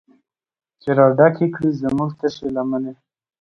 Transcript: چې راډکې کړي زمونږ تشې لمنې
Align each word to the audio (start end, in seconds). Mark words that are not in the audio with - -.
چې 0.81 0.89
راډکې 0.99 1.47
کړي 1.55 1.71
زمونږ 1.81 2.11
تشې 2.19 2.47
لمنې 2.55 2.93